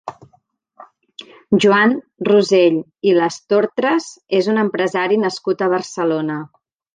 [1.65, 1.93] Joan
[2.29, 4.09] Rosell i Lastortras
[4.41, 6.41] és un empresari nascut a Barcelona.